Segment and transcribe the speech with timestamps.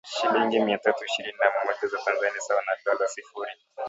[0.05, 3.51] shilingi mia tatu ishirini na mmoja za Tanzania sawa na dola sifuri